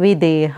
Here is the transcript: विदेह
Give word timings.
विदेह 0.00 0.56